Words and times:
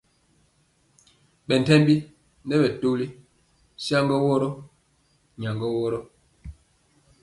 Bɛ 1.47 1.55
ntembi 1.61 1.95
nɛ 2.47 2.55
bɛtɔli 2.61 3.07
saŋgɔ 3.85 4.15
woro, 4.25 4.49
nyagɔ 5.39 5.67
woro. 5.77 5.99